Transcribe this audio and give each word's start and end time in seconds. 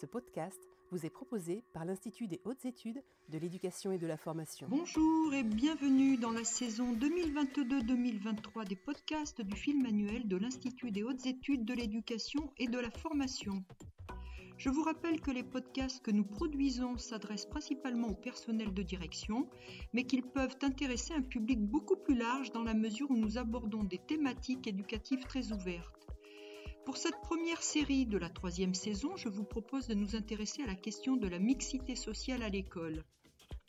Ce 0.00 0.06
podcast 0.06 0.68
vous 0.92 1.06
est 1.06 1.10
proposé 1.10 1.64
par 1.72 1.84
l'Institut 1.84 2.28
des 2.28 2.40
hautes 2.44 2.64
études 2.64 3.02
de 3.30 3.38
l'éducation 3.38 3.90
et 3.90 3.98
de 3.98 4.06
la 4.06 4.16
formation. 4.16 4.68
Bonjour 4.70 5.34
et 5.34 5.42
bienvenue 5.42 6.16
dans 6.16 6.30
la 6.30 6.44
saison 6.44 6.94
2022-2023 6.94 8.68
des 8.68 8.76
podcasts 8.76 9.42
du 9.42 9.56
film 9.56 9.84
annuel 9.86 10.28
de 10.28 10.36
l'Institut 10.36 10.92
des 10.92 11.02
hautes 11.02 11.26
études 11.26 11.64
de 11.64 11.74
l'éducation 11.74 12.52
et 12.58 12.68
de 12.68 12.78
la 12.78 12.92
formation. 12.92 13.64
Je 14.56 14.70
vous 14.70 14.84
rappelle 14.84 15.20
que 15.20 15.32
les 15.32 15.42
podcasts 15.42 16.00
que 16.00 16.12
nous 16.12 16.24
produisons 16.24 16.96
s'adressent 16.96 17.46
principalement 17.50 18.06
au 18.06 18.14
personnel 18.14 18.72
de 18.72 18.82
direction, 18.84 19.50
mais 19.94 20.04
qu'ils 20.04 20.22
peuvent 20.22 20.58
intéresser 20.62 21.12
un 21.12 21.22
public 21.22 21.58
beaucoup 21.58 21.96
plus 21.96 22.16
large 22.16 22.52
dans 22.52 22.62
la 22.62 22.74
mesure 22.74 23.10
où 23.10 23.16
nous 23.16 23.36
abordons 23.36 23.82
des 23.82 23.98
thématiques 23.98 24.68
éducatives 24.68 25.24
très 25.24 25.50
ouvertes. 25.50 25.98
Pour 26.88 26.96
cette 26.96 27.20
première 27.20 27.62
série 27.62 28.06
de 28.06 28.16
la 28.16 28.30
troisième 28.30 28.72
saison, 28.72 29.14
je 29.14 29.28
vous 29.28 29.44
propose 29.44 29.88
de 29.88 29.94
nous 29.94 30.16
intéresser 30.16 30.62
à 30.62 30.66
la 30.66 30.74
question 30.74 31.18
de 31.18 31.28
la 31.28 31.38
mixité 31.38 31.94
sociale 31.94 32.42
à 32.42 32.48
l'école. 32.48 33.04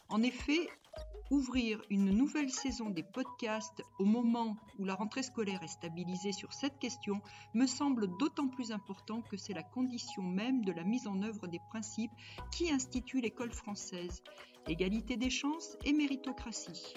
En 0.08 0.22
effet, 0.24 0.70
ouvrir 1.30 1.82
une 1.90 2.12
nouvelle 2.12 2.50
saison 2.50 2.90
des 2.90 3.04
podcasts 3.04 3.84
au 4.00 4.06
moment 4.06 4.56
où 4.78 4.86
la 4.86 4.96
rentrée 4.96 5.24
scolaire 5.24 5.62
est 5.64 5.68
stabilisée 5.68 6.32
sur 6.32 6.54
cette 6.54 6.80
question 6.80 7.22
me 7.54 7.68
semble 7.68 8.08
d'autant 8.20 8.48
plus 8.48 8.72
important 8.72 9.22
que 9.22 9.36
c'est 9.36 9.54
la 9.54 9.64
condition 9.64 10.24
même 10.24 10.64
de 10.64 10.72
la 10.72 10.86
mise 10.86 11.06
en 11.06 11.22
œuvre 11.22 11.48
des 11.48 11.60
principes 11.72 12.14
qui 12.54 12.72
instituent 12.72 13.20
l'école 13.20 13.52
française, 13.52 14.24
égalité 14.66 15.18
des 15.18 15.30
chances 15.30 15.76
et 15.84 15.92
méritocratie. 15.92 16.94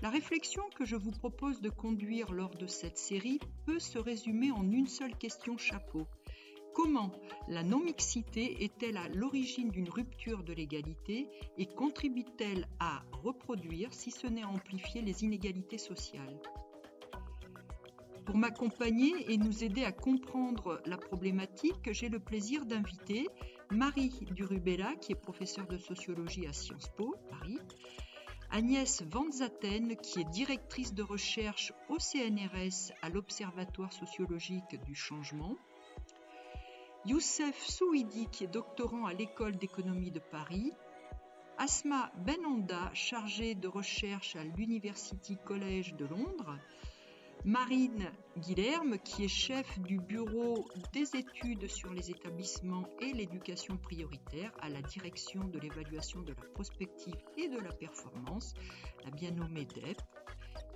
La 0.00 0.10
réflexion 0.10 0.62
que 0.76 0.84
je 0.84 0.94
vous 0.94 1.10
propose 1.10 1.60
de 1.60 1.70
conduire 1.70 2.30
lors 2.30 2.54
de 2.54 2.68
cette 2.68 2.98
série 2.98 3.40
peut 3.66 3.80
se 3.80 3.98
résumer 3.98 4.52
en 4.52 4.70
une 4.70 4.86
seule 4.86 5.16
question 5.16 5.58
chapeau. 5.58 6.06
Comment 6.72 7.10
la 7.48 7.64
non-mixité 7.64 8.62
est-elle 8.62 8.96
à 8.96 9.08
l'origine 9.08 9.70
d'une 9.70 9.90
rupture 9.90 10.44
de 10.44 10.52
l'égalité 10.52 11.28
et 11.56 11.66
contribue-t-elle 11.66 12.68
à 12.78 13.02
reproduire, 13.24 13.92
si 13.92 14.12
ce 14.12 14.28
n'est 14.28 14.44
à 14.44 14.48
amplifier, 14.48 15.02
les 15.02 15.24
inégalités 15.24 15.78
sociales? 15.78 16.40
Pour 18.24 18.36
m'accompagner 18.36 19.32
et 19.32 19.36
nous 19.36 19.64
aider 19.64 19.82
à 19.82 19.90
comprendre 19.90 20.80
la 20.86 20.98
problématique, 20.98 21.90
j'ai 21.90 22.08
le 22.08 22.20
plaisir 22.20 22.66
d'inviter 22.66 23.26
Marie 23.72 24.12
Durubella, 24.30 24.94
qui 24.96 25.12
est 25.12 25.20
professeure 25.20 25.66
de 25.66 25.78
sociologie 25.78 26.46
à 26.46 26.52
Sciences 26.52 26.90
Po, 26.96 27.16
Paris, 27.28 27.58
Agnès 28.50 29.02
Vanzaten, 29.02 29.96
qui 29.96 30.20
est 30.20 30.30
directrice 30.30 30.94
de 30.94 31.02
recherche 31.02 31.72
au 31.88 31.98
CNRS 31.98 32.92
à 33.02 33.10
l'Observatoire 33.10 33.92
sociologique 33.92 34.82
du 34.84 34.94
changement, 34.94 35.56
Youssef 37.04 37.58
Souidi, 37.66 38.26
qui 38.32 38.44
est 38.44 38.52
doctorant 38.52 39.04
à 39.04 39.12
l'École 39.12 39.56
d'économie 39.56 40.10
de 40.10 40.18
Paris, 40.18 40.72
Asma 41.58 42.10
Benanda, 42.24 42.90
chargée 42.94 43.54
de 43.54 43.68
recherche 43.68 44.34
à 44.36 44.44
l'University 44.44 45.36
College 45.44 45.94
de 45.94 46.06
Londres, 46.06 46.56
Marine 47.44 48.10
Guilherme, 48.36 48.98
qui 48.98 49.24
est 49.24 49.28
chef 49.28 49.78
du 49.80 49.98
bureau 49.98 50.68
des 50.92 51.16
études 51.16 51.68
sur 51.68 51.92
les 51.92 52.10
établissements 52.10 52.88
et 53.00 53.12
l'éducation 53.12 53.76
prioritaire 53.76 54.52
à 54.60 54.68
la 54.68 54.82
direction 54.82 55.44
de 55.44 55.58
l'évaluation 55.58 56.20
de 56.22 56.30
la 56.30 56.48
prospective 56.54 57.16
et 57.36 57.48
de 57.48 57.58
la 57.58 57.72
performance, 57.72 58.54
la 59.04 59.10
bien 59.12 59.30
nommée 59.30 59.66
DEP. 59.66 59.98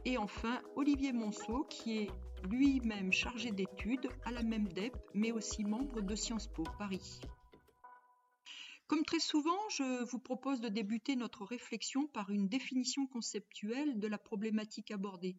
Et 0.05 0.19
enfin, 0.19 0.63
Olivier 0.77 1.13
Monceau, 1.13 1.65
qui 1.65 1.99
est 1.99 2.11
lui-même 2.49 3.13
chargé 3.13 3.51
d'études 3.51 4.09
à 4.25 4.31
la 4.31 4.43
même 4.43 4.69
DEP, 4.69 4.97
mais 5.15 5.33
aussi 5.33 5.65
membre 5.65 6.01
de 6.01 6.15
Sciences 6.15 6.49
Po 6.49 6.65
Paris. 6.79 7.21
Comme 8.87 9.05
très 9.05 9.21
souvent, 9.21 9.59
je 9.71 10.05
vous 10.05 10.19
propose 10.19 10.61
de 10.61 10.69
débuter 10.69 11.17
notre 11.17 11.45
réflexion 11.45 12.07
par 12.07 12.31
une 12.31 12.49
définition 12.49 13.07
conceptuelle 13.07 13.99
de 13.99 14.07
la 14.07 14.19
problématique 14.19 14.91
abordée. 14.91 15.37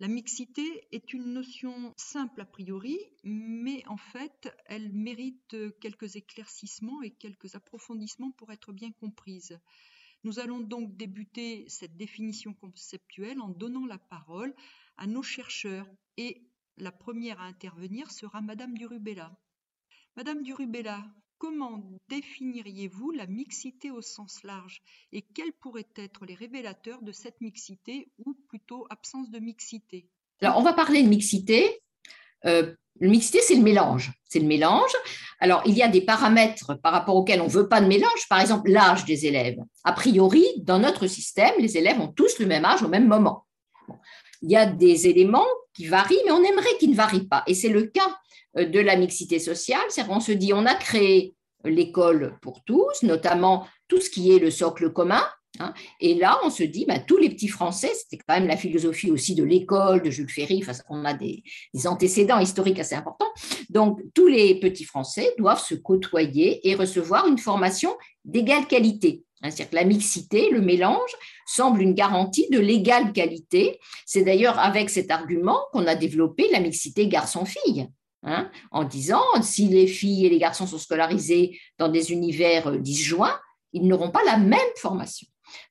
La 0.00 0.08
mixité 0.08 0.88
est 0.90 1.12
une 1.12 1.32
notion 1.32 1.94
simple 1.96 2.40
a 2.40 2.44
priori, 2.44 2.98
mais 3.22 3.86
en 3.86 3.96
fait, 3.96 4.52
elle 4.66 4.92
mérite 4.92 5.56
quelques 5.80 6.16
éclaircissements 6.16 7.00
et 7.02 7.12
quelques 7.12 7.54
approfondissements 7.54 8.32
pour 8.32 8.50
être 8.50 8.72
bien 8.72 8.90
comprise. 8.90 9.56
Nous 10.24 10.40
allons 10.40 10.60
donc 10.60 10.96
débuter 10.96 11.64
cette 11.68 11.96
définition 11.96 12.54
conceptuelle 12.54 13.40
en 13.40 13.50
donnant 13.50 13.86
la 13.86 13.98
parole 13.98 14.52
à 14.96 15.06
nos 15.06 15.22
chercheurs 15.22 15.88
et 16.16 16.50
la 16.76 16.90
première 16.90 17.40
à 17.40 17.44
intervenir 17.44 18.10
sera 18.10 18.40
Madame 18.40 18.76
Durubella. 18.76 19.38
Madame 20.16 20.42
Durubella, 20.42 21.04
comment 21.44 21.82
définiriez-vous 22.08 23.10
la 23.10 23.26
mixité 23.26 23.90
au 23.90 24.00
sens 24.00 24.42
large 24.44 24.80
et 25.12 25.20
quels 25.20 25.52
pourraient 25.52 25.92
être 25.96 26.24
les 26.24 26.34
révélateurs 26.34 27.02
de 27.02 27.12
cette 27.12 27.38
mixité 27.42 28.08
ou 28.24 28.34
plutôt 28.48 28.86
absence 28.88 29.30
de 29.30 29.38
mixité? 29.38 30.08
Alors, 30.40 30.56
on 30.56 30.62
va 30.62 30.72
parler 30.72 31.02
de 31.02 31.08
mixité. 31.08 31.82
Euh, 32.46 32.74
la 32.98 33.08
mixité, 33.08 33.40
c'est 33.42 33.56
le 33.56 33.62
mélange. 33.62 34.10
C'est 34.26 34.38
le 34.38 34.46
mélange. 34.46 34.92
Alors, 35.38 35.60
il 35.66 35.76
y 35.76 35.82
a 35.82 35.88
des 35.88 36.00
paramètres 36.00 36.80
par 36.82 36.92
rapport 36.92 37.16
auxquels 37.16 37.42
on 37.42 37.48
ne 37.48 37.50
veut 37.50 37.68
pas 37.68 37.82
de 37.82 37.88
mélange, 37.88 38.26
par 38.30 38.40
exemple 38.40 38.70
l'âge 38.70 39.04
des 39.04 39.26
élèves. 39.26 39.58
A 39.84 39.92
priori, 39.92 40.46
dans 40.62 40.78
notre 40.78 41.06
système, 41.06 41.52
les 41.58 41.76
élèves 41.76 42.00
ont 42.00 42.08
tous 42.08 42.38
le 42.38 42.46
même 42.46 42.64
âge 42.64 42.82
au 42.82 42.88
même 42.88 43.06
moment. 43.06 43.44
Il 44.40 44.50
y 44.50 44.56
a 44.56 44.64
des 44.64 45.08
éléments 45.08 45.46
qui 45.74 45.88
varient, 45.88 46.22
mais 46.24 46.32
on 46.32 46.42
aimerait 46.42 46.78
qu'ils 46.78 46.92
ne 46.92 46.96
varient 46.96 47.28
pas. 47.28 47.42
Et 47.46 47.54
c'est 47.54 47.68
le 47.68 47.82
cas 47.82 48.18
euh, 48.56 48.64
de 48.64 48.80
la 48.80 48.96
mixité 48.96 49.38
sociale, 49.38 49.84
c'est 49.88 50.06
qu'on 50.06 50.20
se 50.20 50.32
dit 50.32 50.54
on 50.54 50.64
a 50.64 50.74
créé 50.74 51.33
l'école 51.64 52.38
pour 52.42 52.62
tous, 52.64 53.02
notamment 53.02 53.66
tout 53.88 54.00
ce 54.00 54.10
qui 54.10 54.32
est 54.32 54.38
le 54.38 54.50
socle 54.50 54.92
commun. 54.92 55.22
Hein. 55.60 55.72
et 56.00 56.14
là, 56.14 56.40
on 56.42 56.50
se 56.50 56.64
dit, 56.64 56.84
bah, 56.84 56.98
tous 56.98 57.16
les 57.16 57.30
petits 57.30 57.46
Français, 57.46 57.92
c'était 57.94 58.20
quand 58.26 58.34
même 58.34 58.48
la 58.48 58.56
philosophie 58.56 59.12
aussi 59.12 59.36
de 59.36 59.44
l'école, 59.44 60.02
de 60.02 60.10
Jules 60.10 60.28
Ferry, 60.28 60.64
on 60.88 61.04
a 61.04 61.14
des, 61.14 61.44
des, 61.72 61.86
antécédents 61.86 62.40
historiques 62.40 62.80
assez 62.80 62.96
importants. 62.96 63.30
Donc, 63.70 64.00
tous 64.14 64.26
les 64.26 64.58
petits 64.58 64.82
Français 64.82 65.32
doivent 65.38 65.62
se 65.62 65.76
côtoyer 65.76 66.68
et 66.68 66.74
recevoir 66.74 67.28
une 67.28 67.38
formation 67.38 67.96
d'égale 68.24 68.66
qualité. 68.66 69.22
Hein. 69.44 69.50
C'est-à-dire 69.50 69.70
que 69.70 69.76
la 69.76 69.84
mixité, 69.84 70.50
le 70.50 70.60
mélange, 70.60 71.12
semble 71.46 71.82
une 71.82 71.94
garantie 71.94 72.48
de 72.50 72.58
l'égale 72.58 73.12
qualité. 73.12 73.78
C'est 74.06 74.24
d'ailleurs 74.24 74.58
avec 74.58 74.90
cet 74.90 75.10
argument 75.10 75.60
qu'on 75.72 75.86
a 75.86 75.94
développé 75.94 76.48
la 76.50 76.60
mixité 76.60 77.06
garçon-fille. 77.06 77.88
Hein, 78.26 78.50
en 78.70 78.84
disant 78.84 79.22
si 79.42 79.68
les 79.68 79.86
filles 79.86 80.24
et 80.24 80.30
les 80.30 80.38
garçons 80.38 80.66
sont 80.66 80.78
scolarisés 80.78 81.58
dans 81.78 81.90
des 81.90 82.10
univers 82.10 82.68
euh, 82.68 82.78
disjoints, 82.78 83.38
ils 83.74 83.86
n'auront 83.86 84.10
pas 84.10 84.24
la 84.24 84.38
même 84.38 84.58
formation. 84.76 85.26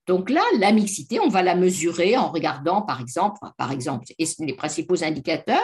Donc 0.05 0.29
là, 0.29 0.43
la 0.59 0.71
mixité, 0.71 1.19
on 1.19 1.29
va 1.29 1.41
la 1.41 1.55
mesurer 1.55 2.15
en 2.15 2.29
regardant, 2.29 2.83
par 2.83 3.01
exemple, 3.01 3.39
par 3.57 3.71
exemple, 3.71 4.05
les 4.17 4.53
principaux 4.53 5.03
indicateurs, 5.03 5.63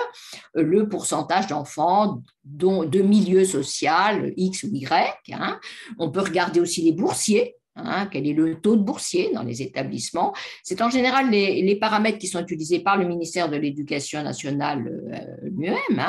euh, 0.57 0.63
le 0.63 0.89
pourcentage 0.89 1.45
d'enfants 1.47 2.23
de 2.43 3.01
milieu 3.01 3.45
social 3.45 4.33
X 4.35 4.63
ou 4.63 4.69
Y. 4.73 5.33
Hein. 5.33 5.59
On 5.99 6.09
peut 6.09 6.21
regarder 6.21 6.59
aussi 6.59 6.81
les 6.81 6.93
boursiers, 6.93 7.55
Hein, 7.85 8.07
quel 8.11 8.27
est 8.27 8.33
le 8.33 8.59
taux 8.59 8.75
de 8.75 8.81
boursiers 8.81 9.31
dans 9.33 9.43
les 9.43 9.61
établissements. 9.61 10.33
C'est 10.63 10.81
en 10.81 10.89
général 10.89 11.29
les, 11.29 11.75
paramètres 11.79 12.17
qui 12.17 12.27
sont 12.27 12.41
utilisés 12.41 12.79
par 12.79 12.97
le 12.97 13.07
ministère 13.07 13.49
de 13.49 13.55
l'Éducation 13.55 14.21
nationale 14.21 14.87
euh, 14.87 15.49
lui-même 15.49 16.05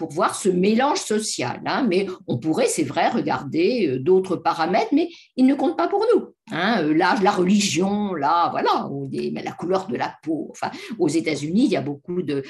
pour 0.00 0.12
voir 0.12 0.34
ce 0.34 0.48
mélange 0.48 0.96
social. 0.96 1.60
Hein. 1.66 1.86
Mais 1.86 2.06
on 2.26 2.38
pourrait, 2.38 2.68
c'est 2.68 2.84
vrai, 2.84 3.10
regarder 3.10 3.86
euh, 3.86 3.98
d'autres 3.98 4.34
paramètres, 4.34 4.94
mais 4.94 5.10
ils 5.36 5.44
ne 5.44 5.54
comptent 5.54 5.76
pas 5.76 5.88
pour 5.88 6.06
nous. 6.14 6.34
Hein, 6.52 6.82
euh, 6.84 6.94
l'âge, 6.94 7.20
la 7.20 7.30
religion, 7.30 8.14
là, 8.14 8.48
voilà, 8.50 8.88
la 9.12 9.52
couleur 9.52 9.88
de 9.88 9.96
la 9.96 10.16
peau. 10.22 10.48
Enfin, 10.52 10.70
aux 10.98 11.08
États-Unis, 11.08 11.66
il 11.66 11.70
y 11.72 11.76
a 11.76 11.82
beaucoup 11.82 12.22
de, 12.22 12.42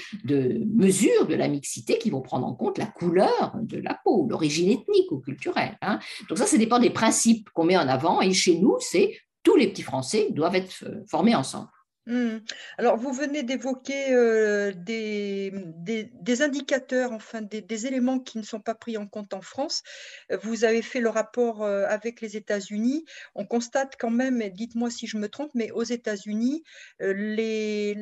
mesures 0.73 1.27
de 1.27 1.35
la 1.35 1.49
mixité 1.49 1.99
qui 1.99 2.11
vont 2.11 2.21
prendre 2.21 2.47
en 2.47 2.55
compte 2.55 2.79
la 2.79 2.87
couleur 2.87 3.57
de 3.61 3.79
la 3.79 3.99
peau, 4.05 4.29
l'origine 4.31 4.71
ethnique 4.71 5.11
ou 5.11 5.19
culturelle. 5.19 5.77
Hein. 5.83 5.99
Donc 6.29 6.39
ça, 6.39 6.47
ça 6.47 6.57
dépend 6.57 6.79
des 6.79 6.91
principes 6.91 7.51
qu'on 7.51 7.65
met 7.65 7.77
en 7.77 7.89
avant. 7.89 8.21
Et 8.21 8.33
chez 8.33 8.61
nous, 8.61 8.77
c'est 8.79 9.13
tous 9.43 9.57
les 9.57 9.67
petits 9.67 9.83
Français 9.83 10.29
doivent 10.31 10.55
être 10.55 10.85
euh, 10.85 11.03
formés 11.09 11.35
ensemble. 11.35 11.67
Mmh. 12.07 12.39
Alors, 12.79 12.97
vous 12.97 13.13
venez 13.13 13.43
d'évoquer 13.43 14.13
euh, 14.15 14.73
des, 14.75 15.53
des, 15.53 16.43
indicateurs, 16.43 17.13
enfin 17.13 17.43
des, 17.43 17.87
éléments 17.87 18.19
qui 18.19 18.39
ne 18.39 18.43
sont 18.43 18.61
pas 18.61 18.75
pris 18.75 18.97
en 18.97 19.07
compte 19.07 19.35
en 19.35 19.43
France. 19.43 19.83
Vous 20.43 20.65
avez 20.65 20.83
fait 20.83 21.01
le 21.01 21.11
rapport 21.11 21.63
euh, 21.63 21.87
avec 21.89 22.21
les 22.21 22.37
États-Unis. 22.37 23.05
On 23.35 23.45
constate 23.45 23.97
quand 23.99 24.11
même, 24.11 24.43
dites-moi 24.49 24.91
si 24.91 25.07
je 25.07 25.19
me 25.19 25.29
trompe, 25.29 25.51
mais 25.55 25.71
aux 25.73 25.83
États-Unis, 25.83 26.65
euh, 27.03 27.13
les, 27.13 27.97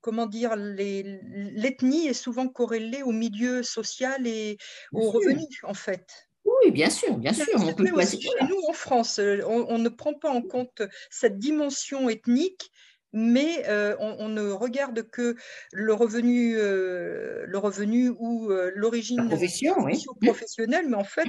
comment 0.00 0.26
dire, 0.26 0.56
l'ethnie 0.56 2.06
est 2.08 2.14
souvent 2.14 2.48
corrélée 2.48 3.02
au 3.02 3.12
milieu 3.12 3.62
social 3.62 4.26
et 4.26 4.56
aux 4.92 5.10
revenus, 5.10 5.60
en 5.62 5.74
fait. 5.74 6.27
Oui, 6.48 6.70
bien 6.70 6.90
sûr, 6.90 7.16
bien 7.16 7.32
sûr. 7.32 7.46
On 7.56 7.72
peut 7.72 7.86
chez 7.86 8.46
nous, 8.48 8.60
en 8.68 8.72
France, 8.72 9.20
on, 9.46 9.78
ne 9.78 9.88
prend 9.88 10.14
pas 10.14 10.30
en 10.30 10.42
compte 10.42 10.82
cette 11.10 11.38
dimension 11.38 12.08
ethnique 12.08 12.70
mais 13.12 13.64
euh, 13.68 13.96
on, 14.00 14.28
ne 14.28 14.50
regarde 14.50 15.02
que 15.10 15.36
le 15.72 15.94
revenu, 15.94 16.56
euh, 16.56 17.44
le 17.46 17.58
revenu 17.58 18.10
ou 18.18 18.50
euh, 18.50 18.70
l'origine 18.74 19.28
professionnelle, 19.28 20.86
mais 20.88 20.96
en 20.96 21.04
fait, 21.04 21.28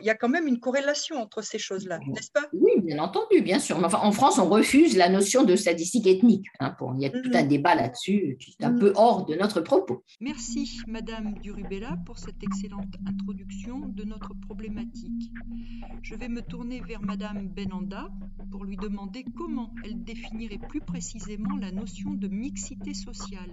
il 0.00 0.06
y 0.06 0.10
a 0.10 0.14
quand 0.14 0.28
même 0.28 0.46
une 0.46 0.60
corrélation 0.60 1.16
entre 1.16 1.42
ces 1.42 1.58
choses-là, 1.58 1.98
n'est-ce 2.06 2.30
pas? 2.30 2.46
Oui, 2.52 2.72
bien 2.82 2.98
entendu, 2.98 3.40
bien 3.42 3.58
sûr. 3.58 3.78
Mais 3.78 3.86
enfin, 3.86 4.00
en 4.02 4.12
France, 4.12 4.38
on 4.38 4.48
refuse 4.48 4.96
la 4.96 5.08
notion 5.08 5.42
de 5.44 5.56
statistique 5.56 6.06
ethnique. 6.06 6.46
Hein, 6.60 6.76
il 6.96 7.02
y 7.02 7.06
a 7.06 7.10
tout 7.10 7.30
un 7.34 7.42
débat 7.42 7.74
là-dessus 7.74 8.36
qui 8.40 8.56
est 8.60 8.64
un 8.64 8.74
peu 8.74 8.92
hors 8.94 9.26
de 9.26 9.34
notre 9.34 9.60
propos. 9.60 10.04
Merci, 10.20 10.80
Madame 10.86 11.34
Durubella, 11.42 11.96
pour 12.06 12.18
cette 12.18 12.42
excellente 12.42 12.94
introduction 13.08 13.80
de 13.80 14.04
notre 14.04 14.32
problématique. 14.46 15.32
Je 16.02 16.14
vais 16.14 16.28
me 16.28 16.42
tourner 16.42 16.80
vers 16.80 17.02
Madame 17.02 17.48
Benanda 17.48 18.08
pour 18.50 18.64
lui 18.64 18.76
demander 18.76 19.24
comment 19.36 19.74
elle 19.84 20.02
définirait 20.04 20.60
plus 20.68 20.80
précisément 20.80 21.15
la 21.60 21.72
notion 21.72 22.10
de 22.10 22.28
mixité 22.28 22.94
sociale 22.94 23.50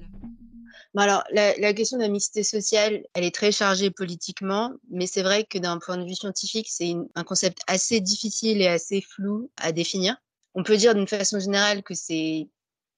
alors, 0.97 1.23
la, 1.31 1.73
question 1.73 1.97
de 1.97 2.03
la 2.03 2.09
mixité 2.09 2.43
sociale, 2.43 3.03
elle 3.13 3.23
est 3.23 3.33
très 3.33 3.51
chargée 3.51 3.91
politiquement, 3.91 4.73
mais 4.89 5.07
c'est 5.07 5.21
vrai 5.21 5.43
que 5.43 5.57
d'un 5.57 5.79
point 5.79 5.97
de 5.97 6.03
vue 6.03 6.15
scientifique, 6.15 6.67
c'est 6.69 6.95
un 7.15 7.23
concept 7.23 7.59
assez 7.67 7.99
difficile 7.99 8.61
et 8.61 8.67
assez 8.67 9.01
flou 9.01 9.51
à 9.57 9.71
définir. 9.71 10.17
On 10.55 10.63
peut 10.63 10.77
dire 10.77 10.93
d'une 10.93 11.07
façon 11.07 11.39
générale 11.39 11.83
que 11.83 11.93
c'est 11.93 12.47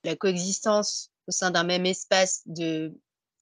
la 0.04 0.16
coexistence 0.16 1.12
au 1.28 1.32
sein 1.32 1.52
d'un 1.52 1.64
même 1.64 1.86
espace 1.86 2.42
de 2.46 2.94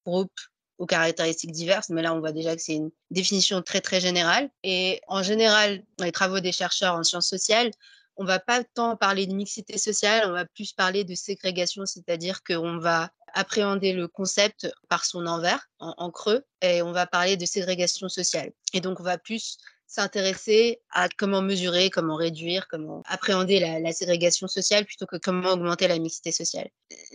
groupes 0.06 0.40
aux 0.78 0.86
caractéristiques 0.86 1.52
diverses, 1.52 1.90
mais 1.90 2.02
là, 2.02 2.14
on 2.14 2.20
voit 2.20 2.32
déjà 2.32 2.56
que 2.56 2.62
c'est 2.62 2.76
une 2.76 2.92
définition 3.12 3.62
très, 3.62 3.82
très 3.82 4.02
générale. 4.02 4.50
Et 4.64 5.02
en 5.08 5.24
général, 5.24 5.84
dans 5.98 6.06
les 6.06 6.12
travaux 6.12 6.40
des 6.40 6.52
chercheurs 6.52 6.96
en 6.96 7.04
sciences 7.04 7.30
sociales, 7.30 7.72
on 8.18 8.26
va 8.26 8.40
pas 8.40 8.64
tant 8.64 8.96
parler 8.96 9.28
de 9.28 9.34
mixité 9.34 9.78
sociale, 9.78 10.24
on 10.28 10.34
va 10.34 10.46
plus 10.46 10.74
parler 10.74 11.04
de 11.04 11.16
ségrégation, 11.16 11.86
c'est-à-dire 11.86 12.44
qu'on 12.44 12.78
va 12.78 13.12
appréhender 13.34 13.94
le 13.94 14.08
concept 14.08 14.72
par 14.90 15.06
son 15.06 15.26
envers, 15.26 15.68
en, 15.80 16.12
creux, 16.12 16.46
et 16.62 16.82
on 16.82 16.92
va 16.92 17.08
parler 17.08 17.36
de 17.36 17.46
ségrégation 17.46 18.08
sociale. 18.08 18.52
Et 18.74 18.82
donc, 18.82 19.00
on 19.00 19.04
va 19.04 19.18
plus 19.18 19.58
s'intéresser 19.88 20.82
à 20.92 21.08
comment 21.10 21.42
mesurer, 21.42 21.90
comment 21.90 22.16
réduire, 22.16 22.68
comment 22.68 23.04
appréhender 23.06 23.60
la, 23.60 23.92
ségrégation 23.92 24.48
sociale 24.48 24.86
plutôt 24.86 25.06
que 25.06 25.18
comment 25.18 25.52
augmenter 25.52 25.88
la 25.88 26.00
mixité 26.00 26.32
sociale. 26.32 26.70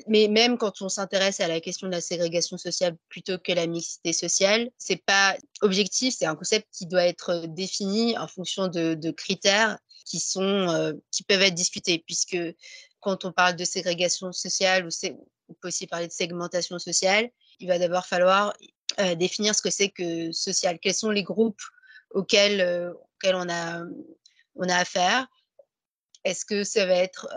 Mais 0.06 0.28
même 0.28 0.58
quand 0.58 0.80
on 0.82 0.88
s'intéresse 0.88 1.40
à 1.40 1.48
la 1.48 1.60
question 1.60 1.88
de 1.88 1.92
la 1.92 2.00
ségrégation 2.00 2.56
sociale 2.56 2.96
plutôt 3.08 3.38
que 3.38 3.52
la 3.52 3.66
mixité 3.66 4.12
sociale, 4.12 4.70
c'est 4.76 5.02
pas 5.04 5.36
objectif, 5.60 6.14
c'est 6.16 6.26
un 6.26 6.36
concept 6.36 6.68
qui 6.72 6.86
doit 6.86 7.04
être 7.04 7.46
défini 7.48 8.16
en 8.16 8.28
fonction 8.28 8.68
de 8.68 9.10
critères 9.10 9.78
qui, 10.08 10.20
sont, 10.20 10.42
euh, 10.42 10.92
qui 11.10 11.22
peuvent 11.22 11.42
être 11.42 11.54
discutés, 11.54 12.02
puisque 12.04 12.38
quand 13.00 13.24
on 13.24 13.32
parle 13.32 13.56
de 13.56 13.64
ségrégation 13.64 14.32
sociale 14.32 14.86
ou 14.86 14.90
on 15.48 15.54
peut 15.54 15.68
aussi 15.68 15.86
parler 15.86 16.08
de 16.08 16.12
segmentation 16.12 16.78
sociale, 16.78 17.30
il 17.60 17.68
va 17.68 17.78
d'abord 17.78 18.06
falloir 18.06 18.54
euh, 19.00 19.14
définir 19.14 19.54
ce 19.54 19.62
que 19.62 19.70
c'est 19.70 19.90
que 19.90 20.32
social. 20.32 20.78
Quels 20.80 20.94
sont 20.94 21.10
les 21.10 21.22
groupes 21.22 21.62
auxquels, 22.10 22.60
euh, 22.60 22.92
auxquels 22.92 23.36
on, 23.36 23.48
a, 23.48 23.84
on 24.56 24.68
a 24.68 24.76
affaire? 24.76 25.26
Est-ce 26.24 26.44
que 26.44 26.64
ça 26.64 26.86
va 26.86 26.94
être 26.94 27.28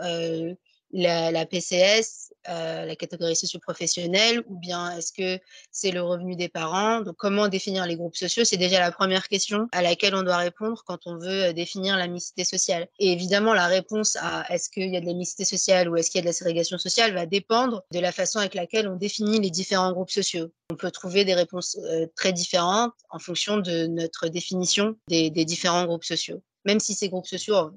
la, 0.92 1.30
la, 1.30 1.46
PCS, 1.46 2.32
euh, 2.48 2.84
la 2.84 2.96
catégorie 2.96 3.36
socio-professionnelle, 3.36 4.42
ou 4.48 4.58
bien 4.58 4.96
est-ce 4.96 5.12
que 5.12 5.42
c'est 5.70 5.90
le 5.90 6.02
revenu 6.02 6.36
des 6.36 6.48
parents? 6.48 7.00
Donc, 7.00 7.16
comment 7.16 7.48
définir 7.48 7.86
les 7.86 7.96
groupes 7.96 8.16
sociaux? 8.16 8.44
C'est 8.44 8.56
déjà 8.56 8.80
la 8.80 8.92
première 8.92 9.28
question 9.28 9.68
à 9.72 9.82
laquelle 9.82 10.14
on 10.14 10.22
doit 10.22 10.36
répondre 10.36 10.82
quand 10.86 11.06
on 11.06 11.16
veut 11.16 11.44
euh, 11.44 11.52
définir 11.52 11.96
la 11.96 12.08
mixité 12.08 12.44
sociale. 12.44 12.88
Et 12.98 13.12
évidemment, 13.12 13.54
la 13.54 13.66
réponse 13.66 14.16
à 14.20 14.44
est-ce 14.52 14.68
qu'il 14.68 14.92
y 14.92 14.96
a 14.96 15.00
de 15.00 15.06
la 15.06 15.14
mixité 15.14 15.44
sociale 15.44 15.88
ou 15.88 15.96
est-ce 15.96 16.10
qu'il 16.10 16.18
y 16.18 16.22
a 16.22 16.22
de 16.22 16.28
la 16.28 16.32
ségrégation 16.32 16.78
sociale 16.78 17.14
va 17.14 17.26
dépendre 17.26 17.82
de 17.92 17.98
la 17.98 18.12
façon 18.12 18.38
avec 18.38 18.54
laquelle 18.54 18.88
on 18.88 18.96
définit 18.96 19.40
les 19.40 19.50
différents 19.50 19.92
groupes 19.92 20.10
sociaux. 20.10 20.48
On 20.70 20.76
peut 20.76 20.90
trouver 20.90 21.24
des 21.24 21.34
réponses 21.34 21.78
euh, 21.84 22.06
très 22.16 22.32
différentes 22.32 22.92
en 23.10 23.18
fonction 23.18 23.58
de 23.58 23.86
notre 23.86 24.28
définition 24.28 24.96
des 25.08 25.30
différents 25.30 25.84
groupes 25.84 26.04
sociaux 26.04 26.42
même 26.64 26.80
si 26.80 26.94
ces 26.94 27.08
groupes 27.08 27.26
sociaux 27.26 27.70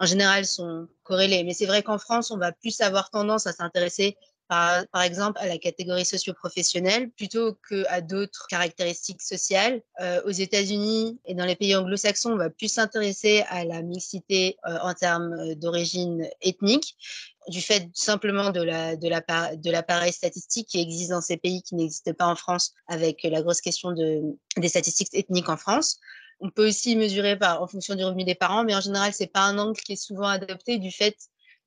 en 0.00 0.06
général 0.06 0.46
sont 0.46 0.88
corrélés. 1.02 1.44
Mais 1.44 1.54
c'est 1.54 1.66
vrai 1.66 1.82
qu'en 1.82 1.98
France, 1.98 2.30
on 2.30 2.38
va 2.38 2.52
plus 2.52 2.80
avoir 2.80 3.10
tendance 3.10 3.46
à 3.46 3.52
s'intéresser 3.52 4.16
par, 4.92 5.02
exemple 5.02 5.38
à 5.40 5.46
la 5.46 5.56
catégorie 5.56 6.04
socio-professionnelle 6.04 7.10
plutôt 7.10 7.56
qu'à 7.68 8.00
d'autres 8.02 8.46
caractéristiques 8.48 9.22
sociales. 9.22 9.80
Euh, 10.00 10.20
aux 10.26 10.30
États-Unis 10.30 11.18
et 11.24 11.34
dans 11.34 11.46
les 11.46 11.56
pays 11.56 11.74
anglo-saxons, 11.74 12.32
on 12.32 12.36
va 12.36 12.50
plus 12.50 12.68
s'intéresser 12.68 13.44
à 13.48 13.64
la 13.64 13.82
mixité 13.82 14.56
euh, 14.66 14.76
en 14.82 14.92
termes 14.92 15.32
euh, 15.32 15.54
d'origine 15.54 16.28
ethnique 16.42 16.96
du 17.48 17.60
fait 17.60 17.88
simplement 17.92 18.50
de 18.50 18.62
la 18.62 18.94
de 18.94 19.08
de 19.56 19.70
l'appareil 19.70 20.12
statistique 20.12 20.68
qui 20.68 20.80
existe 20.80 21.10
dans 21.10 21.20
ces 21.20 21.36
pays 21.36 21.62
qui 21.62 21.74
n'existe 21.74 22.12
pas 22.12 22.26
en 22.26 22.36
France 22.36 22.72
avec 22.86 23.24
la 23.24 23.42
grosse 23.42 23.60
question 23.60 23.90
de 23.90 24.20
des 24.56 24.68
statistiques 24.68 25.08
ethniques 25.12 25.48
en 25.48 25.56
France. 25.56 25.98
On 26.44 26.50
peut 26.50 26.66
aussi 26.66 26.96
mesurer 26.96 27.38
en 27.40 27.68
fonction 27.68 27.94
du 27.94 28.04
revenu 28.04 28.24
des 28.24 28.34
parents, 28.34 28.64
mais 28.64 28.74
en 28.74 28.80
général, 28.80 29.14
ce 29.14 29.22
n'est 29.22 29.28
pas 29.28 29.42
un 29.42 29.58
angle 29.58 29.80
qui 29.80 29.92
est 29.92 29.96
souvent 29.96 30.26
adopté 30.26 30.78
du 30.78 30.90
fait 30.90 31.16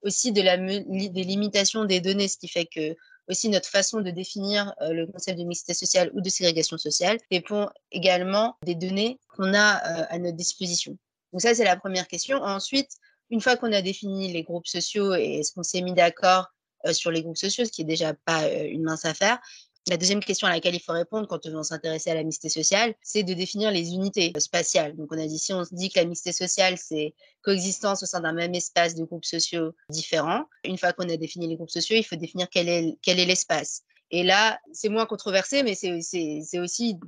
aussi 0.01 0.33
de 0.33 0.41
la, 0.41 0.57
des 0.57 1.23
limitations 1.23 1.85
des 1.85 2.01
données, 2.01 2.27
ce 2.27 2.37
qui 2.37 2.49
fait 2.49 2.65
que 2.65 2.95
aussi 3.27 3.49
notre 3.49 3.69
façon 3.69 4.01
de 4.01 4.11
définir 4.11 4.73
euh, 4.81 4.91
le 4.91 5.07
concept 5.07 5.39
de 5.39 5.45
mixité 5.45 5.73
sociale 5.73 6.11
ou 6.13 6.21
de 6.21 6.29
ségrégation 6.29 6.77
sociale 6.77 7.17
dépend 7.31 7.69
également 7.91 8.55
des 8.63 8.75
données 8.75 9.19
qu'on 9.29 9.53
a 9.53 9.77
euh, 9.77 10.05
à 10.09 10.19
notre 10.19 10.35
disposition. 10.35 10.97
Donc 11.31 11.41
ça, 11.41 11.55
c'est 11.55 11.63
la 11.63 11.77
première 11.77 12.07
question. 12.07 12.37
Ensuite, 12.37 12.91
une 13.29 13.41
fois 13.41 13.57
qu'on 13.57 13.71
a 13.71 13.81
défini 13.81 14.31
les 14.31 14.43
groupes 14.43 14.67
sociaux 14.67 15.15
et 15.15 15.39
est-ce 15.39 15.53
qu'on 15.53 15.63
s'est 15.63 15.81
mis 15.81 15.93
d'accord 15.93 16.47
euh, 16.85 16.93
sur 16.93 17.11
les 17.11 17.23
groupes 17.23 17.37
sociaux, 17.37 17.65
ce 17.65 17.71
qui 17.71 17.81
est 17.81 17.85
déjà 17.85 18.13
pas 18.13 18.47
une 18.51 18.83
mince 18.83 19.05
affaire, 19.05 19.39
la 19.87 19.97
deuxième 19.97 20.19
question 20.19 20.47
à 20.47 20.51
laquelle 20.51 20.73
il 20.73 20.79
faut 20.79 20.93
répondre 20.93 21.27
quand 21.27 21.45
on 21.45 21.51
veut 21.51 21.63
s'intéresser 21.63 22.09
à 22.09 22.15
la 22.15 22.23
mixité 22.23 22.49
sociale, 22.49 22.95
c'est 23.03 23.23
de 23.23 23.33
définir 23.33 23.71
les 23.71 23.93
unités 23.93 24.33
spatiales. 24.39 24.95
Donc, 24.95 25.11
on 25.11 25.19
a 25.19 25.27
dit, 25.27 25.37
si 25.37 25.53
on 25.53 25.63
se 25.63 25.75
dit 25.75 25.89
que 25.89 25.99
la 25.99 26.05
mixité 26.05 26.31
sociale, 26.31 26.77
c'est 26.77 27.13
coexistence 27.43 28.01
au 28.01 28.07
sein 28.07 28.19
d'un 28.19 28.33
même 28.33 28.55
espace 28.55 28.95
de 28.95 29.03
groupes 29.03 29.25
sociaux 29.25 29.75
différents, 29.89 30.45
une 30.63 30.77
fois 30.77 30.91
qu'on 30.93 31.07
a 31.07 31.17
défini 31.17 31.47
les 31.47 31.55
groupes 31.55 31.69
sociaux, 31.69 31.95
il 31.95 32.03
faut 32.03 32.15
définir 32.15 32.47
quel 32.49 32.67
est, 32.67 32.97
l'espace. 33.05 33.83
Et 34.09 34.23
là, 34.23 34.59
c'est 34.73 34.89
moins 34.89 35.05
controversé, 35.05 35.61
mais 35.61 35.75
c'est 35.75 36.59
aussi, 36.59 36.99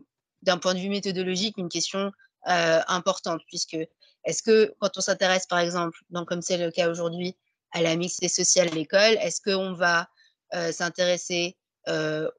d'un 0.44 0.60
point 0.60 0.76
de 0.76 0.80
vue 0.80 0.90
méthodologique, 0.90 1.58
une 1.58 1.70
question 1.70 2.12
euh, 2.48 2.82
importante, 2.88 3.42
puisque 3.48 3.78
est-ce 4.24 4.44
que 4.44 4.76
quand 4.80 4.92
on 4.98 5.02
s'intéresse, 5.02 5.48
par 5.48 5.60
exemple, 5.60 5.98
comme 6.28 6.44
c'est 6.44 6.58
le 6.58 6.70
cas 6.70 6.92
aujourd'hui, 6.92 7.36
à 7.72 7.82
la 7.82 7.96
mixité 7.96 8.28
sociale 8.28 8.68
à 8.68 8.76
l'école, 8.76 9.18
est-ce 9.20 9.42
qu'on 9.42 9.74
va 9.74 10.08
euh, 10.54 10.72
s'intéresser 10.72 11.58
euh, 11.88 12.30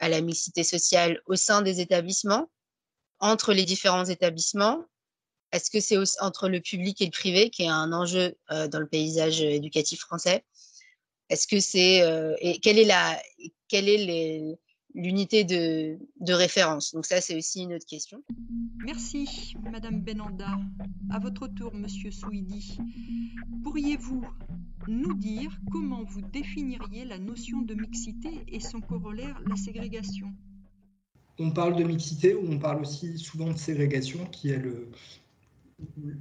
à 0.00 0.08
la 0.08 0.20
mixité 0.20 0.64
sociale 0.64 1.20
au 1.26 1.36
sein 1.36 1.62
des 1.62 1.80
établissements, 1.80 2.50
entre 3.18 3.52
les 3.52 3.64
différents 3.64 4.06
établissements? 4.06 4.84
Est-ce 5.52 5.70
que 5.70 5.80
c'est 5.80 5.98
entre 6.20 6.48
le 6.48 6.60
public 6.60 7.00
et 7.02 7.06
le 7.06 7.10
privé 7.10 7.50
qui 7.50 7.64
est 7.64 7.68
un 7.68 7.92
enjeu 7.92 8.36
euh, 8.50 8.68
dans 8.68 8.78
le 8.78 8.86
paysage 8.86 9.40
éducatif 9.40 10.00
français? 10.00 10.44
Est-ce 11.28 11.46
que 11.46 11.60
c'est 11.60 12.02
euh, 12.02 12.34
et 12.40 12.58
quelle 12.58 12.78
est 12.78 12.84
la 12.84 13.20
quelle 13.68 13.88
est 13.88 14.58
l'unité 14.94 15.44
de, 15.44 15.98
référence? 16.32 16.92
Donc 16.92 17.06
ça, 17.06 17.20
c'est 17.20 17.36
aussi 17.36 17.62
une 17.62 17.74
autre 17.74 17.86
question. 17.86 18.22
Merci, 18.82 19.54
Madame 19.70 20.00
Benanda. 20.00 20.58
À 21.10 21.18
votre 21.18 21.46
tour, 21.48 21.74
Monsieur 21.74 22.10
Souidi. 22.10 22.78
Pourriez-vous 23.62 24.24
nous 24.88 25.14
dire 25.14 25.50
comment 25.70 26.02
vous 26.02 26.22
définiriez 26.22 27.04
la 27.04 27.18
notion 27.18 27.60
de 27.60 27.74
mixité 27.74 28.30
et 28.48 28.58
son 28.58 28.80
corollaire, 28.80 29.38
la 29.46 29.56
ségrégation? 29.56 30.32
On 31.38 31.50
parle 31.50 31.76
de 31.76 31.84
mixité 31.84 32.34
ou 32.34 32.50
on 32.50 32.58
parle 32.58 32.80
aussi 32.80 33.18
souvent 33.18 33.50
de 33.52 33.58
ségrégation, 33.58 34.24
qui 34.26 34.48
est 34.48 34.62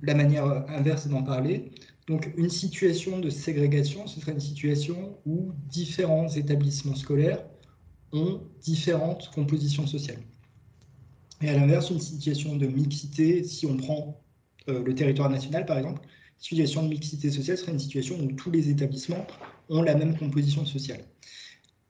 la 0.02 0.16
manière 0.16 0.46
inverse 0.70 1.08
d'en 1.08 1.24
parler. 1.24 1.72
Donc 2.08 2.34
une 2.36 2.50
situation 2.50 3.20
de 3.20 3.30
ségrégation, 3.30 4.06
ce 4.08 4.20
serait 4.20 4.34
une 4.34 4.40
situation 4.40 5.18
où 5.26 5.54
différents 5.70 6.28
établissements 6.28 6.96
scolaires 6.96 7.44
ont 8.12 8.42
différentes 8.62 9.30
compositions 9.34 9.88
sociales. 9.88 10.24
Et 11.42 11.50
à 11.50 11.54
l'inverse, 11.54 11.90
une 11.90 12.00
situation 12.00 12.56
de 12.56 12.68
mixité, 12.68 13.44
si 13.44 13.66
on 13.66 13.78
prend 13.78 14.22
euh, 14.68 14.84
le 14.84 14.94
territoire 14.94 15.30
national 15.30 15.66
par 15.66 15.78
exemple, 15.78 16.02
une 16.02 16.42
situation 16.42 16.84
de 16.84 16.90
mixité 16.90 17.32
sociale 17.32 17.58
serait 17.58 17.72
une 17.72 17.80
situation 17.80 18.20
où 18.20 18.32
tous 18.34 18.52
les 18.52 18.70
établissements 18.70 19.26
ont 19.70 19.82
la 19.82 19.96
même 19.96 20.18
composition 20.18 20.66
sociale. 20.66 21.02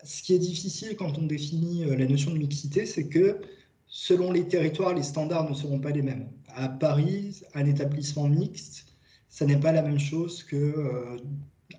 Ce 0.04 0.22
qui 0.22 0.34
est 0.34 0.40
difficile 0.40 0.96
quand 0.96 1.18
on 1.18 1.26
définit 1.26 1.86
euh, 1.86 1.96
la 1.96 2.06
notion 2.06 2.32
de 2.32 2.38
mixité, 2.38 2.86
c'est 2.86 3.08
que 3.08 3.42
selon 3.88 4.32
les 4.32 4.48
territoires, 4.48 4.94
les 4.94 5.04
standards 5.04 5.50
ne 5.50 5.56
seront 5.56 5.80
pas 5.80 5.92
les 5.92 6.04
mêmes. 6.04 6.30
À 6.56 6.70
Paris, 6.70 7.42
un 7.56 7.66
établissement 7.66 8.28
mixte, 8.28 8.86
ça 9.30 9.46
n'est 9.46 9.60
pas 9.60 9.72
la 9.72 9.82
même 9.82 10.00
chose 10.00 10.44
que 10.44 10.56
euh, 10.56 11.18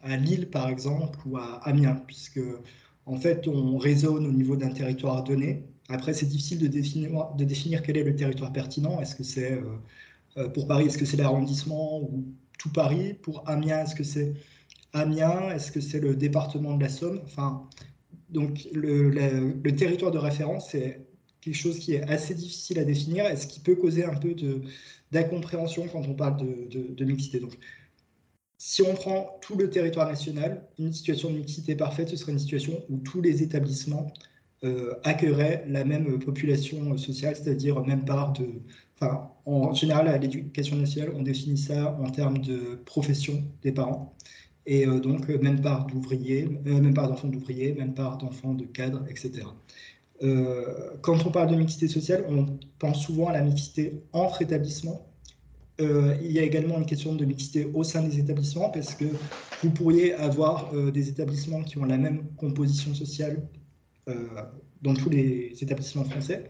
à 0.03 0.17
Lille, 0.17 0.49
par 0.51 0.69
exemple, 0.69 1.19
ou 1.27 1.37
à 1.37 1.61
Amiens, 1.69 2.03
puisque 2.07 2.41
en 3.07 3.17
fait, 3.17 3.49
on 3.49 3.79
raisonne 3.79 4.27
au 4.27 4.33
niveau 4.33 4.57
d'un 4.57 4.71
territoire 4.71 5.25
donné. 5.25 5.65
Après, 5.91 6.15
c'est 6.15 6.27
difficile 6.27 6.59
de 6.61 6.69
définir, 6.69 7.83
quel 7.83 7.97
est 7.97 8.05
le 8.05 8.15
territoire 8.15 8.53
pertinent. 8.53 9.01
Est-ce 9.01 9.17
que 9.17 9.25
c'est 9.25 9.53
euh, 9.53 9.63
euh, 10.37 10.49
pour 10.49 10.67
Paris, 10.69 10.87
est-ce 10.87 10.99
que 10.99 11.05
c'est 11.05 11.17
l'arrondissement 11.17 12.01
ou 12.03 12.25
tout 12.59 12.71
Paris? 12.71 13.15
Pour 13.15 13.49
Amiens, 13.49 13.83
est-ce 13.83 13.97
que 13.97 14.05
c'est 14.05 14.35
Amiens? 14.93 15.51
Est-ce 15.51 15.73
que 15.73 15.81
c'est 15.81 16.01
le 16.01 16.15
département 16.15 16.77
de 16.77 16.83
la 16.83 16.89
Somme? 16.89 17.21
Enfin, 17.25 17.69
donc 18.29 18.69
le, 18.73 19.11
le 19.11 19.77
territoire 19.77 20.13
de 20.13 20.19
référence, 20.19 20.71
c'est 20.71 21.05
quelque 21.41 21.57
chose 21.57 21.79
qui 21.79 21.95
est 21.95 22.09
assez 22.09 22.35
difficile 22.35 22.79
à 22.79 22.85
définir 22.85 23.27
et 23.27 23.37
ce 23.37 23.47
qui 23.47 23.61
peut 23.61 23.75
causer 23.75 24.05
un 24.05 24.15
peu 24.15 24.35
d'incompréhension 25.11 25.89
quand 25.89 26.07
on 26.07 26.15
parle 26.15 26.37
de, 26.37 26.95
de, 26.95 27.05
mixité. 27.05 27.41
Donc, 27.41 27.59
si 28.59 28.83
on 28.83 28.95
prend 28.95 29.39
tout 29.41 29.57
le 29.57 29.71
territoire 29.71 30.09
national, 30.09 30.69
une 30.79 30.93
situation 30.93 31.31
de 31.31 31.37
mixité 31.39 31.75
parfaite, 31.75 32.09
ce 32.09 32.17
serait 32.17 32.33
une 32.33 32.39
situation 32.39 32.85
où 32.91 32.99
tous 32.99 33.23
les 33.23 33.43
établissements 33.43 34.13
euh, 34.63 34.93
accueilleraient 35.05 35.65
la 35.69 35.85
même 35.85 36.19
population 36.19 36.95
sociale, 36.99 37.35
c'est-à-dire 37.35 37.83
même 37.87 38.05
part 38.05 38.35
de... 38.35 38.47
En 39.47 39.73
général, 39.73 40.09
à 40.09 40.19
l'éducation 40.19 40.77
nationale, 40.77 41.15
on 41.17 41.23
définit 41.23 41.57
ça 41.57 41.97
en 41.99 42.11
termes 42.11 42.37
de 42.39 42.79
profession 42.85 43.43
des 43.63 43.73
parents. 43.73 44.15
Et 44.67 44.87
euh, 44.87 45.01
donc, 45.01 45.29
même 45.29 45.63
part 45.63 45.87
d'ouvriers, 45.87 46.61
euh, 46.67 46.79
même 46.79 46.93
part 46.93 47.09
d'enfants 47.09 47.29
d'ouvriers, 47.29 47.73
même 47.73 47.95
part 47.95 48.19
d'enfants 48.19 48.53
de 48.53 48.65
cadres, 48.65 49.03
etc. 49.09 49.47
Quand 51.01 51.27
on 51.27 51.31
parle 51.31 51.51
de 51.51 51.57
mixité 51.57 51.89
sociale, 51.89 52.27
on 52.29 52.45
pense 52.79 53.03
souvent 53.03 53.29
à 53.29 53.33
la 53.33 53.41
mixité 53.41 54.03
entre 54.13 54.43
établissements. 54.43 55.07
Il 55.79 56.31
y 56.31 56.39
a 56.39 56.43
également 56.43 56.77
une 56.77 56.85
question 56.85 57.15
de 57.15 57.25
mixité 57.25 57.65
au 57.73 57.85
sein 57.85 58.03
des 58.03 58.19
établissements 58.19 58.69
parce 58.69 58.95
que 58.95 59.07
vous 59.63 59.71
pourriez 59.71 60.13
avoir 60.13 60.75
des 60.93 61.09
établissements 61.09 61.63
qui 61.63 61.79
ont 61.79 61.87
la 61.87 61.97
même 61.97 62.27
composition 62.37 62.95
sociale 62.95 63.49
dans 64.07 64.95
tous 64.95 65.11
les 65.11 65.53
établissements 65.61 66.05
français. 66.05 66.45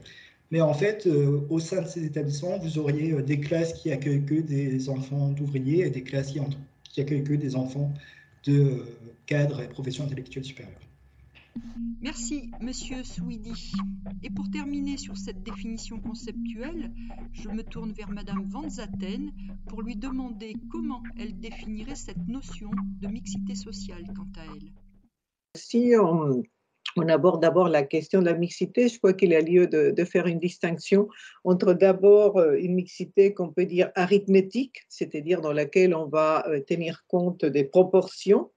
Mais 0.51 0.61
en 0.61 0.75
fait, 0.75 1.07
au 1.07 1.61
sein 1.61 1.83
de 1.83 1.87
ces 1.87 2.05
établissements, 2.05 2.59
vous 2.59 2.79
auriez 2.79 3.23
des 3.23 3.39
classes 3.39 3.73
qui 3.75 3.93
accueillent 3.93 4.25
que 4.25 4.41
des 4.41 4.89
enfants 4.89 5.29
d'ouvriers 5.31 5.87
et 5.87 5.91
des 5.91 6.03
classes 6.03 6.33
qui, 6.33 6.41
qui 6.85 7.01
accueillent 7.01 7.25
que 7.25 7.35
des 7.35 7.55
enfants 7.55 7.93
de 8.45 8.85
cadres 9.27 9.61
et 9.61 9.69
professions 9.69 10.05
intellectuelles 10.05 10.45
supérieures. 10.45 10.81
Merci, 12.01 12.51
Monsieur 12.61 13.03
Swidi. 13.03 13.73
Et 14.23 14.31
pour 14.31 14.51
terminer 14.51 14.97
sur 14.97 15.17
cette 15.17 15.43
définition 15.43 16.01
conceptuelle, 16.01 16.93
je 17.33 17.49
me 17.49 17.63
tourne 17.63 17.93
vers 17.93 18.11
Madame 18.11 18.45
Van 18.49 18.69
Zaten 18.69 19.33
pour 19.67 19.83
lui 19.83 19.97
demander 19.97 20.55
comment 20.71 21.03
elle 21.19 21.39
définirait 21.39 21.97
cette 21.97 22.27
notion 22.29 22.71
de 23.01 23.09
mixité 23.09 23.55
sociale 23.55 24.05
quant 24.17 24.29
à 24.37 24.45
elle. 24.45 24.73
Si 25.57 25.93
on, 26.01 26.43
aborde 27.09 27.43
d'abord 27.43 27.69
la 27.69 27.83
question 27.83 28.21
de 28.21 28.27
la 28.27 28.35
mixité, 28.35 28.89
je 28.89 28.99
crois 28.99 29.13
qu'il 29.13 29.31
y 29.31 29.37
a 29.37 29.41
lieu 29.41 29.67
de, 29.67 30.05
faire 30.05 30.27
une 30.27 30.39
distinction 30.39 31.09
entre 31.45 31.73
d'abord 31.73 32.39
euh, 32.39 32.57
une 32.59 32.75
mixité 32.75 33.35
qu'on 33.35 33.51
peut 33.51 33.67
dire 33.67 33.91
arithmétique, 33.95 34.83
c'est-à-dire 34.89 35.41
dans 35.41 35.53
laquelle 35.53 35.95
on 35.95 36.07
va 36.07 36.45
euh, 36.49 36.61
tenir 36.61 37.05
compte 37.09 37.45
des 37.45 37.65
proportions, 37.65 38.51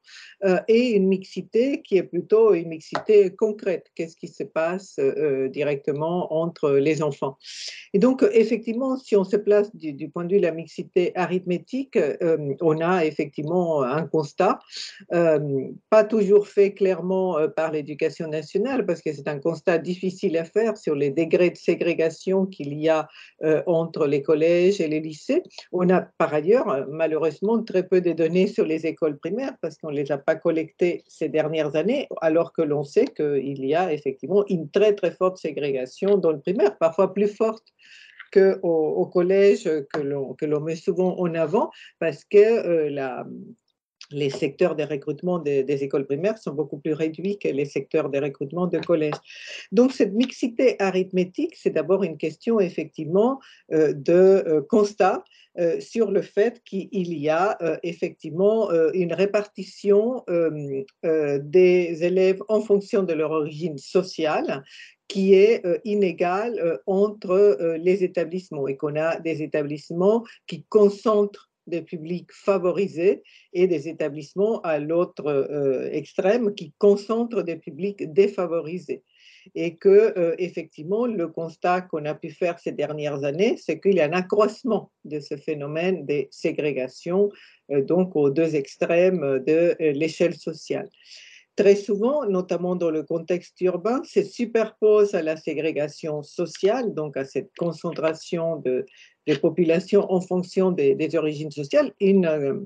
euh, 0.44 0.60
et 0.68 0.92
une 0.92 1.08
mixité 1.08 1.82
qui 1.82 1.98
est 1.98 2.04
plutôt 2.04 2.54
une 2.54 2.70
mixité 2.70 3.34
concrète. 3.36 3.88
Qu'est-ce 3.96 4.16
qui 4.16 4.28
se 4.28 4.44
passe 4.44 5.00
directement 5.50 6.34
entre 6.34 6.72
les 6.72 7.02
enfants? 7.02 7.38
Et 7.94 8.00
donc, 8.00 8.26
effectivement, 8.34 8.98
si 8.98 9.16
on 9.16 9.24
se 9.24 9.38
place 9.38 9.74
du, 9.76 10.10
point 10.10 10.26
de 10.26 10.34
vue 10.34 10.40
de 10.40 10.46
la 10.46 10.52
mixité 10.52 11.12
arithmétique, 11.16 11.98
on 12.62 12.82
a 12.82 13.06
effectivement 13.06 13.84
un 13.84 14.06
constat, 14.06 14.60
pas 15.10 16.04
toujours 16.04 16.48
fait 16.48 16.74
clairement 16.74 17.38
par 17.56 17.72
l'éducation 17.72 18.33
nationale, 18.40 18.86
parce 18.86 19.02
que 19.02 19.14
c'est 19.14 19.28
un 19.28 19.40
constat 19.40 19.78
difficile 19.78 20.38
à 20.38 20.46
faire 20.46 20.76
sur 20.78 20.96
les 20.96 21.12
degrés 21.12 21.52
de 21.52 21.58
ségrégation 21.58 22.46
qu'il 22.46 22.74
y 22.74 22.90
a 22.90 23.08
entre 23.66 24.08
les 24.08 24.22
collèges 24.22 24.82
et 24.82 24.88
les 24.88 25.00
lycées. 25.00 25.44
On 25.72 25.90
a 25.90 26.02
par 26.02 26.34
ailleurs, 26.34 26.68
malheureusement, 26.90 27.62
très 27.64 27.84
peu 27.92 28.02
de 28.02 28.12
données 28.12 28.48
sur 28.48 28.66
les 28.66 28.86
écoles 28.86 29.18
primaires, 29.18 29.56
parce 29.62 29.78
qu'on 29.78 29.92
ne 29.92 29.96
les 30.02 30.12
a 30.12 30.18
pas 30.18 30.36
collecté 30.36 31.04
ces 31.08 31.30
dernières 31.30 31.76
années, 31.76 32.08
alors 32.22 32.54
que 32.54 32.62
l'on 32.62 32.84
sait 32.84 33.06
qu'il 33.06 33.66
y 33.66 33.76
a 33.76 33.94
effectivement 33.94 34.44
une 34.50 34.70
très 34.70 34.94
très 34.94 35.12
forte 35.12 35.38
ségrégation 35.38 36.18
dans 36.18 36.32
le 36.32 36.40
primaire, 36.40 36.78
parfois 36.78 37.14
plus 37.14 37.28
forte 37.28 37.68
qu'au 38.32 38.60
au 38.64 39.06
collège 39.06 39.70
que 39.94 40.46
l'on 40.46 40.62
met 40.62 40.76
souvent 40.76 41.16
en 41.20 41.34
avant, 41.36 41.70
parce 42.00 42.24
que 42.26 42.38
euh, 42.38 42.90
la, 42.90 43.26
les 44.14 44.30
secteurs 44.30 44.76
de 44.76 44.84
recrutement 44.84 45.40
des, 45.40 45.84
écoles 45.84 46.06
primaires 46.06 46.38
sont 46.38 46.54
beaucoup 46.54 46.78
plus 46.78 46.94
réduits 46.94 47.38
que 47.38 47.48
les 47.48 47.66
secteurs 47.66 48.10
de 48.10 48.20
recrutement 48.20 48.68
de 48.68 48.80
collège. 48.80 49.16
Donc 49.72 49.92
cette 49.92 50.14
mixité 50.14 50.82
arithmétique, 50.82 51.56
c'est 51.56 51.72
d'abord 51.72 52.04
une 52.04 52.18
question 52.18 52.60
effectivement 52.60 53.40
euh, 53.72 53.94
de 53.94 54.14
euh, 54.14 54.62
constat 54.62 55.24
euh, 55.60 55.80
sur 55.80 56.12
le 56.12 56.22
fait 56.22 56.62
qu'il 56.64 57.14
y 57.14 57.30
a 57.30 57.58
effectivement 57.84 58.72
une 58.94 59.14
répartition 59.14 60.24
des 61.04 62.04
élèves 62.04 62.42
en 62.48 62.62
fonction 62.62 63.04
de 63.04 63.14
leur 63.14 63.32
origine 63.32 63.78
sociale 63.78 64.64
qui 65.08 65.36
est 65.36 65.64
inégale 65.84 66.80
entre 66.88 67.78
les 67.80 68.04
établissements 68.04 68.68
et 68.68 68.78
qu'on 68.78 68.96
a 68.96 69.20
des 69.20 69.44
établissements 69.44 70.24
qui 70.48 70.64
concentrent 70.70 71.53
des 71.68 71.82
publics 71.82 72.32
favorisés 72.32 73.24
et 73.54 73.68
des 73.68 73.88
établissements 73.88 74.62
à 74.62 74.80
l'autre 74.80 75.26
euh, 75.28 75.90
extrême 75.92 76.54
qui 76.56 76.74
concentrent 76.78 77.44
des 77.44 77.56
publics 77.56 78.12
défavorisés. 78.12 79.04
Et 79.56 79.76
que, 79.76 80.18
euh, 80.18 80.36
effectivement, 80.38 81.06
le 81.06 81.28
constat 81.28 81.82
qu'on 81.82 82.06
a 82.06 82.16
pu 82.16 82.30
faire 82.30 82.60
ces 82.60 82.72
dernières 82.72 83.26
années, 83.26 83.58
c'est 83.58 83.80
qu'il 83.80 83.96
y 83.96 84.00
a 84.00 84.06
un 84.06 84.14
accroissement 84.14 84.90
de 85.04 85.20
ce 85.20 85.36
phénomène 85.36 86.06
des 86.06 86.30
ségrégations, 86.32 87.30
euh, 87.72 87.82
donc 87.82 88.16
aux 88.16 88.30
deux 88.30 88.56
extrêmes 88.56 89.44
de 89.46 89.76
l'échelle 89.80 90.36
sociale 90.36 90.90
très 91.56 91.76
souvent, 91.76 92.26
notamment 92.26 92.76
dans 92.76 92.90
le 92.90 93.04
contexte 93.04 93.60
urbain, 93.62 94.02
se 94.04 94.24
superpose 94.24 95.14
à 95.14 95.22
la 95.22 95.38
ségrégation 95.38 96.24
sociale, 96.24 96.94
donc 96.94 97.16
à 97.16 97.26
cette 97.26 97.52
concentration 97.58 98.58
de, 98.58 98.86
des 99.28 99.38
populations 99.38 100.12
en 100.12 100.22
fonction 100.22 100.72
des, 100.72 101.16
origines 101.16 101.52
sociales, 101.52 101.94
une 102.00 102.26
euh, 102.26 102.60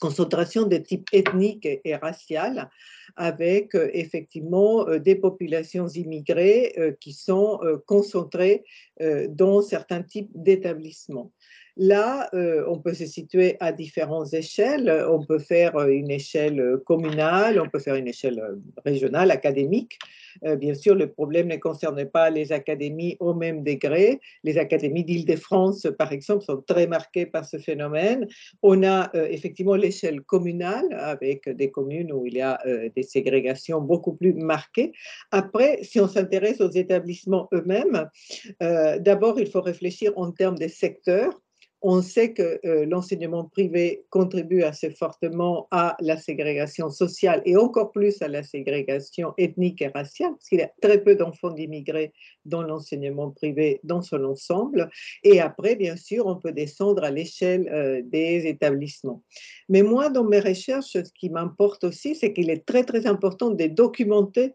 concentration 0.00 0.66
de 0.66 0.76
type 0.76 1.08
ethnique 1.12 1.66
et, 1.66 1.96
racial, 1.96 2.70
avec 3.16 3.74
euh, 3.74 3.90
effectivement 3.92 4.86
euh, 4.88 4.98
des 4.98 5.16
populations 5.16 5.88
immigrées 5.88 6.96
qui 7.00 7.12
sont 7.12 7.60
concentrées 7.86 8.64
dans 9.30 9.62
certains 9.62 10.02
types 10.02 10.30
d'établissements. 10.34 11.32
Là, 11.80 12.28
euh, 12.34 12.64
on 12.66 12.80
peut 12.80 12.92
se 12.92 13.06
situer 13.06 13.56
à 13.60 13.70
différentes 13.70 14.34
échelles. 14.34 14.92
On 15.08 15.24
peut 15.24 15.38
faire 15.38 15.76
euh, 15.76 15.86
une 15.86 16.10
échelle 16.10 16.58
euh, 16.58 16.82
communale, 16.84 17.60
on 17.60 17.68
peut 17.68 17.78
faire 17.78 17.94
une 17.94 18.08
échelle 18.08 18.42
régionale, 18.84 19.30
académique. 19.30 19.96
bien 20.56 20.74
sûr, 20.74 20.94
le 20.96 21.08
problème 21.10 21.46
ne 21.46 21.56
concerne 21.56 22.04
pas 22.04 22.30
les 22.30 22.50
académies 22.50 23.16
au 23.20 23.32
même 23.32 23.62
degré. 23.62 24.20
Les 24.42 24.58
académies 24.58 25.04
d'Île-de-France, 25.04 25.86
par 25.96 26.12
exemple, 26.12 26.44
sont 26.44 26.62
très 26.66 26.88
marquées 26.88 27.26
par 27.26 27.44
ce 27.44 27.58
phénomène. 27.58 28.26
On 28.62 28.82
a 28.82 29.10
effectivement 29.14 29.74
l'échelle 29.74 30.20
communale, 30.22 30.86
avec 30.92 31.48
des 31.48 31.70
communes 31.70 32.12
où 32.12 32.26
il 32.26 32.34
y 32.34 32.40
a 32.40 32.58
des 32.94 33.02
ségrégations 33.02 33.80
beaucoup 33.80 34.14
plus 34.14 34.32
marquées. 34.32 34.92
Après, 35.32 35.80
si 35.82 36.00
on 36.00 36.08
s'intéresse 36.08 36.60
aux 36.60 36.70
établissements 36.70 37.48
eux-mêmes, 37.52 38.08
d'abord, 38.60 39.40
il 39.40 39.50
faut 39.50 39.62
réfléchir 39.62 40.12
en 40.16 40.30
termes 40.30 40.58
de 40.58 40.68
secteurs 40.68 41.34
on 41.80 42.02
sait 42.02 42.32
que 42.32 42.60
euh, 42.64 42.86
l'enseignement 42.86 43.44
privé 43.44 44.04
contribue 44.10 44.62
assez 44.62 44.90
fortement 44.90 45.68
à 45.70 45.96
la 46.00 46.16
ségrégation 46.16 46.90
sociale 46.90 47.42
et 47.44 47.56
encore 47.56 47.92
plus 47.92 48.20
à 48.20 48.28
la 48.28 48.42
ségrégation 48.42 49.32
ethnique 49.38 49.80
et 49.82 49.88
raciale, 49.88 50.32
parce 50.32 50.48
qu'il 50.48 50.58
y 50.58 50.62
a 50.62 50.72
très 50.82 51.02
peu 51.02 51.14
d'enfants 51.14 51.50
d'immigrés 51.50 52.12
dans 52.44 52.62
l'enseignement 52.62 53.30
privé 53.30 53.80
dans 53.84 54.02
son 54.02 54.24
ensemble. 54.24 54.90
Et 55.22 55.40
après, 55.40 55.76
bien 55.76 55.96
sûr, 55.96 56.26
on 56.26 56.36
peut 56.36 56.52
descendre 56.52 57.04
à 57.04 57.10
l'échelle 57.10 57.68
euh, 57.68 58.02
des 58.04 58.46
établissements. 58.46 59.22
Mais 59.68 59.82
moi, 59.82 60.08
dans 60.08 60.24
mes 60.24 60.40
recherches, 60.40 60.92
ce 60.92 61.12
qui 61.14 61.30
m'importe 61.30 61.84
aussi, 61.84 62.16
c'est 62.16 62.32
qu'il 62.32 62.50
est 62.50 62.66
très, 62.66 62.84
très 62.84 63.06
important 63.06 63.50
de 63.50 63.66
documenter 63.66 64.54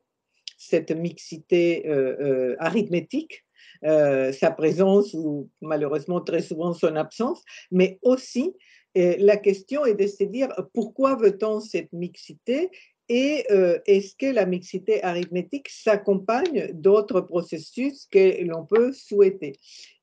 cette 0.57 0.91
mixité 0.91 1.87
euh, 1.87 2.55
arithmétique 2.59 3.42
euh, 3.85 4.31
sa 4.31 4.49
présence 4.49 5.13
ou 5.13 5.49
malheureusement 5.61 6.21
très 6.21 6.41
souvent 6.41 6.73
son 6.73 6.95
absence, 6.95 7.41
mais 7.69 7.99
aussi 8.01 8.53
euh, 8.97 9.15
la 9.19 9.35
question 9.35 9.85
est 9.85 9.95
de 9.95 10.07
se 10.07 10.23
dire 10.23 10.49
pourquoi 10.73 11.15
veut-on 11.15 11.59
cette 11.59 11.91
mixité 11.91 12.69
et 13.09 13.43
euh, 13.51 13.79
est-ce 13.85 14.15
que 14.15 14.27
la 14.27 14.45
mixité 14.45 15.03
arithmétique 15.03 15.67
s'accompagne 15.67 16.71
d'autres 16.73 17.19
processus 17.19 18.07
que 18.09 18.41
l'on 18.45 18.65
peut 18.65 18.93
souhaiter? 18.93 19.57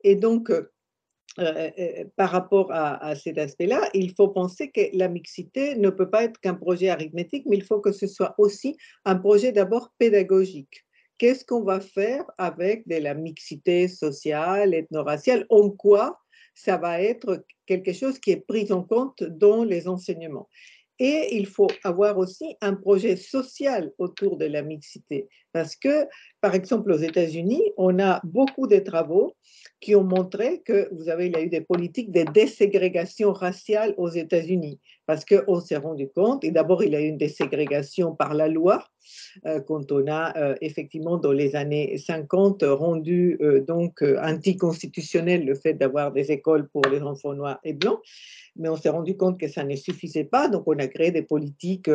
Et 0.04 0.14
donc, 0.14 0.52
par 2.16 2.30
rapport 2.30 2.70
à, 2.72 3.02
à 3.02 3.14
cet 3.14 3.38
aspect-là, 3.38 3.88
il 3.94 4.12
faut 4.12 4.28
penser 4.28 4.70
que 4.70 4.82
la 4.92 5.08
mixité 5.08 5.76
ne 5.76 5.88
peut 5.88 6.10
pas 6.10 6.24
être 6.24 6.38
qu'un 6.40 6.54
projet 6.54 6.90
arithmétique, 6.90 7.44
mais 7.48 7.56
il 7.56 7.64
faut 7.64 7.80
que 7.80 7.92
ce 7.92 8.06
soit 8.06 8.34
aussi 8.36 8.76
un 9.06 9.14
projet 9.14 9.52
d'abord 9.52 9.90
pédagogique 9.96 10.84
qu'est-ce 11.20 11.44
qu'on 11.44 11.62
va 11.62 11.80
faire 11.80 12.24
avec 12.38 12.88
de 12.88 12.96
la 12.96 13.12
mixité 13.12 13.88
sociale, 13.88 14.72
ethno-raciale, 14.72 15.44
en 15.50 15.68
quoi 15.68 16.18
ça 16.54 16.78
va 16.78 17.02
être 17.02 17.44
quelque 17.66 17.92
chose 17.92 18.18
qui 18.18 18.30
est 18.30 18.40
pris 18.40 18.72
en 18.72 18.82
compte 18.82 19.22
dans 19.22 19.62
les 19.62 19.86
enseignements? 19.86 20.48
Et 20.98 21.36
il 21.36 21.46
faut 21.46 21.68
avoir 21.84 22.16
aussi 22.16 22.56
un 22.62 22.74
projet 22.74 23.16
social 23.16 23.92
autour 23.98 24.38
de 24.38 24.46
la 24.46 24.62
mixité. 24.62 25.28
Parce 25.52 25.76
que, 25.76 26.06
par 26.40 26.54
exemple, 26.54 26.90
aux 26.90 26.98
États-Unis, 26.98 27.64
on 27.76 27.98
a 27.98 28.22
beaucoup 28.24 28.66
de 28.66 28.78
travaux 28.78 29.36
qui 29.80 29.94
ont 29.94 30.04
montré 30.04 30.62
que, 30.62 30.88
vous 30.94 31.10
avez, 31.10 31.26
il 31.26 31.32
y 31.32 31.36
a 31.36 31.42
eu 31.42 31.48
des 31.48 31.60
politiques 31.60 32.12
de 32.12 32.22
déségrégation 32.32 33.32
raciale 33.32 33.94
aux 33.98 34.10
États-Unis, 34.10 34.78
parce 35.10 35.24
qu'on 35.24 35.58
s'est 35.58 35.76
rendu 35.76 36.08
compte, 36.08 36.44
et 36.44 36.52
d'abord 36.52 36.84
il 36.84 36.92
y 36.92 36.94
a 36.94 37.00
eu 37.00 37.08
une 37.08 37.18
déségrégation 37.18 38.14
par 38.14 38.32
la 38.32 38.46
loi, 38.46 38.84
euh, 39.44 39.58
quand 39.58 39.90
on 39.90 40.06
a 40.06 40.38
euh, 40.38 40.54
effectivement 40.60 41.16
dans 41.16 41.32
les 41.32 41.56
années 41.56 41.98
50 41.98 42.62
rendu 42.62 43.36
euh, 43.40 43.60
donc 43.60 44.04
anticonstitutionnel 44.22 45.44
le 45.44 45.56
fait 45.56 45.74
d'avoir 45.74 46.12
des 46.12 46.30
écoles 46.30 46.68
pour 46.68 46.82
les 46.82 47.02
enfants 47.02 47.34
noirs 47.34 47.58
et 47.64 47.72
blancs, 47.72 47.98
mais 48.54 48.68
on 48.68 48.76
s'est 48.76 48.90
rendu 48.90 49.16
compte 49.16 49.40
que 49.40 49.48
ça 49.48 49.64
ne 49.64 49.74
suffisait 49.74 50.22
pas, 50.22 50.46
donc 50.46 50.62
on 50.66 50.78
a 50.78 50.86
créé 50.86 51.10
des 51.10 51.22
politiques 51.22 51.90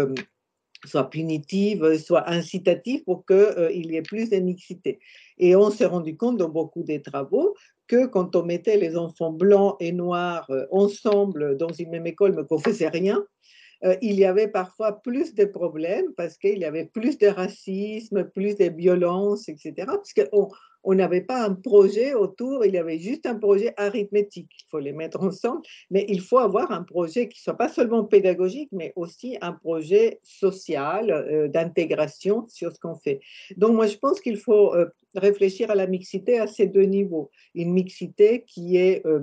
soit 0.88 1.10
punitives, 1.10 1.98
soit 1.98 2.30
incitatives 2.30 3.04
pour 3.04 3.26
qu'il 3.26 3.92
y 3.92 3.96
ait 3.96 4.02
plus 4.02 4.30
de 4.30 4.38
mixité. 4.38 5.00
Et 5.38 5.56
on 5.56 5.70
s'est 5.70 5.86
rendu 5.86 6.16
compte 6.16 6.38
dans 6.38 6.50
beaucoup 6.50 6.84
des 6.84 7.02
travaux 7.02 7.56
que 7.88 8.08
quand 8.08 8.36
on 8.36 8.44
mettait 8.44 8.78
les 8.78 8.98
enfants 8.98 9.32
blancs 9.32 9.76
et 9.80 9.92
noirs 9.92 10.50
euh, 10.50 10.66
ensemble 10.72 11.58
dans 11.58 11.72
une 11.72 11.92
même 11.92 12.08
école, 12.08 12.34
mais 12.34 12.46
qu'on 12.46 12.58
faisait 12.58 12.88
rien, 12.88 13.24
euh, 13.84 13.96
il 14.02 14.16
y 14.16 14.26
avait 14.26 14.48
parfois 14.48 15.02
plus 15.02 15.36
de 15.36 15.46
problèmes 15.46 16.14
parce 16.16 16.38
qu'il 16.38 16.58
y 16.58 16.66
avait 16.66 16.86
plus 16.86 17.18
de 17.18 17.28
racisme, 17.28 18.24
plus 18.24 18.56
de 18.56 18.66
violence, 18.66 19.50
etc. 19.50 19.74
Parce 19.86 20.14
qu'on 20.14 20.50
on 20.86 20.96
n'avait 20.96 21.22
pas 21.22 21.44
un 21.44 21.54
projet 21.54 22.14
autour, 22.14 22.66
il 22.66 22.74
y 22.74 22.78
avait 22.78 23.00
juste 23.00 23.26
un 23.26 23.36
projet 23.36 23.74
arithmétique. 23.78 24.52
Il 24.60 24.66
faut 24.70 24.80
les 24.80 24.94
mettre 24.94 25.22
ensemble, 25.22 25.62
mais 25.90 26.06
il 26.08 26.22
faut 26.22 26.38
avoir 26.38 26.72
un 26.72 26.84
projet 26.84 27.28
qui 27.28 27.42
soit 27.42 27.58
pas 27.58 27.70
seulement 27.70 28.04
pédagogique, 28.04 28.70
mais 28.72 28.94
aussi 28.96 29.38
un 29.42 29.52
projet 29.52 30.20
social, 30.24 31.12
euh, 31.12 31.48
d'intégration 31.48 32.46
sur 32.48 32.72
ce 32.72 32.80
qu'on 32.80 32.96
fait. 32.96 33.20
Donc 33.58 33.74
moi, 33.74 33.88
je 33.88 33.98
pense 33.98 34.22
qu'il 34.22 34.38
faut 34.38 34.74
euh, 34.76 34.88
réfléchir 35.20 35.72
à 35.72 35.76
la 35.76 35.88
mixité 35.88 36.40
à 36.40 36.48
ces 36.48 36.68
deux 36.68 36.84
niveaux. 36.84 37.30
Une 37.54 37.74
mixité 37.74 38.44
qui 38.46 38.78
est 38.78 39.06
euh, 39.06 39.20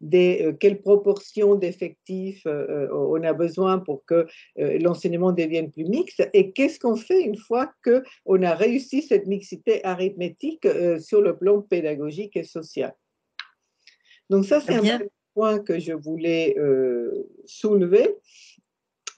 des, 0.00 0.54
quelle 0.60 0.80
proportion 0.80 1.54
d'effectifs 1.54 2.46
on 2.46 3.22
a 3.22 3.32
besoin 3.32 3.78
pour 3.78 4.04
que 4.04 4.26
l'enseignement 4.56 5.32
devienne 5.32 5.70
plus 5.70 5.84
mixte 5.84 6.28
et 6.32 6.52
qu'est-ce 6.52 6.78
qu'on 6.78 6.96
fait 6.96 7.22
une 7.22 7.36
fois 7.36 7.72
qu'on 7.84 8.42
a 8.42 8.54
réussi 8.54 9.02
cette 9.02 9.26
mixité 9.26 9.84
arithmétique 9.84 10.66
sur 11.00 11.20
le 11.20 11.36
plan 11.36 11.60
pédagogique 11.60 12.36
et 12.36 12.44
social? 12.44 12.94
Donc 14.30 14.44
ça, 14.44 14.60
c'est 14.60 14.74
un 14.74 15.00
point 15.34 15.58
que 15.58 15.78
je 15.78 15.92
voulais 15.92 16.54
euh, 16.58 17.28
soulever. 17.44 18.16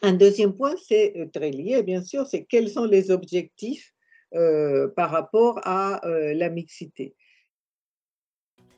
Un 0.02 0.14
deuxième 0.14 0.54
point, 0.54 0.74
c'est 0.88 1.16
euh, 1.16 1.26
très 1.32 1.50
lié, 1.50 1.82
bien 1.82 2.02
sûr, 2.02 2.26
c'est 2.26 2.44
quels 2.44 2.68
sont 2.68 2.84
les 2.84 3.10
objectifs 3.10 3.92
euh, 3.92 3.95
par 4.32 5.10
rapport 5.10 5.60
à 5.64 6.00
la 6.04 6.48
mixité. 6.50 7.14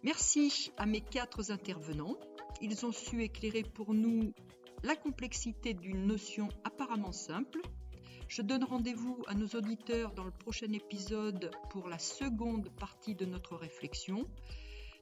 Merci 0.05 0.73
à 0.77 0.87
mes 0.87 1.01
quatre 1.01 1.51
intervenants. 1.51 2.17
Ils 2.61 2.87
ont 2.87 2.93
su 2.93 3.23
éclairer 3.23 3.63
pour 3.63 3.95
nous 3.95 4.33
la 4.85 4.95
complexité 4.95 5.75
d'une 5.75 6.07
notion 6.07 6.49
apparemment 6.65 7.13
simple, 7.13 7.61
je 8.29 8.43
donne 8.43 8.63
rendez-vous 8.63 9.25
à 9.27 9.35
nos 9.35 9.49
auditeurs 9.49 10.13
dans 10.13 10.25
le 10.25 10.31
prochain 10.31 10.71
épisode 10.73 11.51
pour 11.71 11.89
la 11.89 11.99
seconde 11.99 12.69
partie 12.79 13.15
de 13.15 13.25
notre 13.25 13.57
réflexion. 13.57 14.29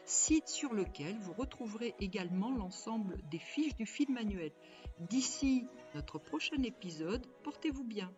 site 0.09 0.47
sur 0.47 0.73
lequel 0.73 1.17
vous 1.19 1.33
retrouverez 1.33 1.95
également 1.99 2.51
l'ensemble 2.51 3.17
des 3.29 3.39
fiches 3.39 3.75
du 3.75 3.85
film 3.85 4.15
manuel. 4.15 4.51
D'ici 4.99 5.67
notre 5.93 6.17
prochain 6.17 6.61
épisode, 6.63 7.25
portez-vous 7.43 7.83
bien. 7.83 8.11